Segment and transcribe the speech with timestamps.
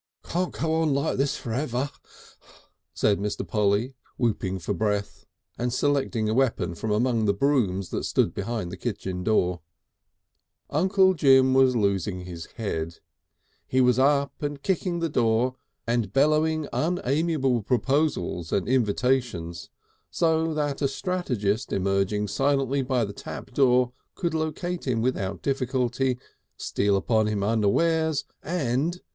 [0.23, 1.91] "Can't go on like this for ever,"
[2.91, 3.47] said Mr.
[3.47, 5.27] Polly, whooping for breath,
[5.59, 9.61] and selecting a weapon from among the brooms that stood behind the kitchen door.
[10.71, 12.97] Uncle Jim was losing his head.
[13.67, 19.69] He was up and kicking the door and bellowing unamiable proposals and invitations,
[20.09, 26.17] so that a strategist emerging silently by the tap door could locate him without difficulty,
[26.57, 29.01] steal upon him unawares and